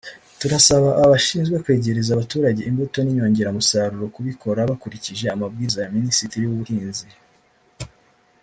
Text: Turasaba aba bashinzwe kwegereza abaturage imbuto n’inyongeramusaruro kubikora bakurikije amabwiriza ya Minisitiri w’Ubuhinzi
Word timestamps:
Turasaba 0.39 0.89
aba 0.93 1.11
bashinzwe 1.13 1.55
kwegereza 1.63 2.09
abaturage 2.13 2.61
imbuto 2.69 2.97
n’inyongeramusaruro 3.01 4.05
kubikora 4.15 4.69
bakurikije 4.69 5.25
amabwiriza 5.35 5.77
ya 5.81 5.93
Minisitiri 5.97 6.43
w’Ubuhinzi 6.45 7.05